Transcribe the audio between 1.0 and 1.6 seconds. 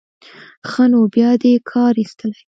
بیا دې